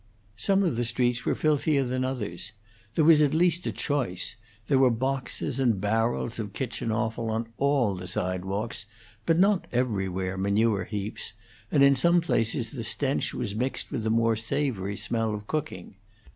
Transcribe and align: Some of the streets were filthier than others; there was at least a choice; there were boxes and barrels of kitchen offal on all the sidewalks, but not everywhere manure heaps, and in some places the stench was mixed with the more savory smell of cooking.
Some 0.35 0.63
of 0.63 0.77
the 0.77 0.83
streets 0.83 1.25
were 1.25 1.35
filthier 1.35 1.83
than 1.83 2.03
others; 2.03 2.53
there 2.95 3.05
was 3.05 3.21
at 3.21 3.35
least 3.35 3.67
a 3.67 3.71
choice; 3.71 4.35
there 4.67 4.79
were 4.79 4.89
boxes 4.89 5.59
and 5.59 5.79
barrels 5.79 6.39
of 6.39 6.53
kitchen 6.53 6.91
offal 6.91 7.29
on 7.29 7.49
all 7.59 7.93
the 7.93 8.07
sidewalks, 8.07 8.85
but 9.27 9.37
not 9.37 9.67
everywhere 9.71 10.39
manure 10.39 10.85
heaps, 10.85 11.33
and 11.71 11.83
in 11.83 11.95
some 11.95 12.19
places 12.19 12.71
the 12.71 12.83
stench 12.83 13.35
was 13.35 13.55
mixed 13.55 13.91
with 13.91 14.01
the 14.01 14.09
more 14.09 14.35
savory 14.35 14.97
smell 14.97 15.35
of 15.35 15.45
cooking. 15.45 15.93